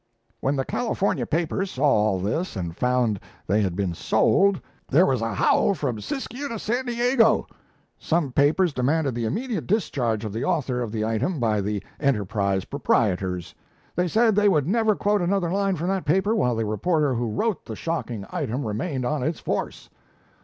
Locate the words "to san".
6.47-6.87